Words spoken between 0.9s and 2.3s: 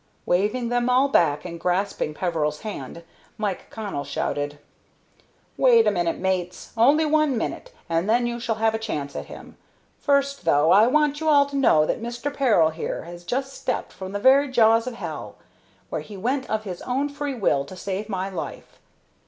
back, and grasping